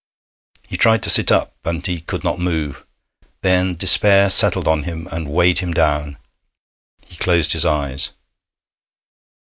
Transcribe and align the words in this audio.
He 0.67 0.77
tried 0.77 1.03
to 1.03 1.11
sit 1.11 1.31
up, 1.31 1.53
and 1.63 1.85
he 1.85 2.01
could 2.01 2.23
not 2.23 2.39
move! 2.39 2.87
Then 3.43 3.75
despair 3.75 4.31
settled 4.31 4.67
on 4.67 4.81
him, 4.81 5.07
and 5.11 5.29
weighed 5.29 5.59
him 5.59 5.75
down. 5.75 6.17
He 7.05 7.15
closed 7.15 7.53
his 7.53 7.67
eyes. 7.67 8.09